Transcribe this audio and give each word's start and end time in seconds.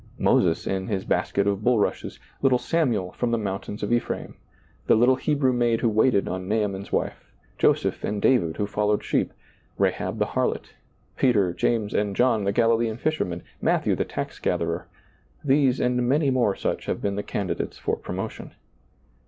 Moses 0.17 0.65
in 0.65 0.87
his 0.87 1.05
basket 1.05 1.45
of 1.45 1.63
bul 1.63 1.77
rushes, 1.77 2.19
little 2.41 2.57
Samuel 2.57 3.11
from 3.11 3.29
the 3.29 3.37
mountains 3.37 3.83
of 3.83 3.93
Ephraim, 3.93 4.33
the 4.87 4.95
little 4.95 5.13
Hebrew 5.15 5.53
maid 5.53 5.81
who 5.81 5.89
waited 5.89 6.27
on 6.27 6.47
Naaman's 6.47 6.91
wife, 6.91 7.31
Joseph 7.59 8.03
and 8.03 8.19
David 8.19 8.57
who 8.57 8.65
followed 8.65 9.03
sheep, 9.03 9.31
Rahab 9.77 10.17
the 10.17 10.25
harlot, 10.25 10.73
Peter, 11.17 11.53
James, 11.53 11.93
and 11.93 12.15
John, 12.15 12.39
^lailizccbvGoOgle 12.41 12.41
i« 12.41 12.41
SEEING 12.41 12.43
DARKLY 12.43 12.45
the 12.45 12.51
Galilean 12.53 12.97
fishermen, 12.97 13.43
Matthew 13.61 13.95
the 13.95 14.05
taxgatherer,— 14.05 14.85
these 15.45 15.79
and 15.79 16.09
many 16.09 16.31
more 16.31 16.55
such 16.55 16.87
have 16.87 16.99
been 16.99 17.15
the 17.15 17.21
candi 17.21 17.55
dates 17.57 17.77
for 17.77 17.95
promotion. 17.95 18.55